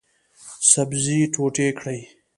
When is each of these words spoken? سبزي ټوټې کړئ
سبزي 0.71 1.19
ټوټې 1.33 1.67
کړئ 1.79 1.99